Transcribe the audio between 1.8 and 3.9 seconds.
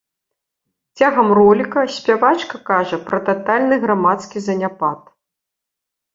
спявачка кажа пра татальны